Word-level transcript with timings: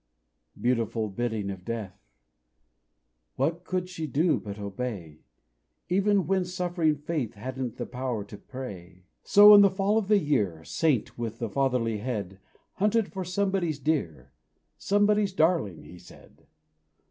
_"Beautiful 0.59 1.09
bidding 1.09 1.51
of 1.51 1.63
Death! 1.63 2.09
What 3.35 3.63
could 3.63 3.87
she 3.87 4.07
do 4.07 4.39
but 4.39 4.57
obey, 4.57 5.19
Even 5.89 6.25
when 6.25 6.43
suffering 6.43 6.95
Faith 6.95 7.35
Hadn't 7.35 7.75
the 7.77 7.85
power 7.85 8.23
to 8.23 8.35
pray? 8.35 9.03
So, 9.21 9.53
in 9.53 9.61
the 9.61 9.69
fall 9.69 9.99
of 9.99 10.07
the 10.07 10.17
year, 10.17 10.63
Saint 10.63 11.19
with 11.19 11.37
the 11.37 11.51
fatherly 11.51 11.99
head 11.99 12.39
Hunted 12.77 13.13
for 13.13 13.23
somebody's 13.23 13.77
dear 13.77 14.31
"Somebody's 14.75 15.33
darling," 15.33 15.83
he 15.83 15.99
said. 15.99 16.47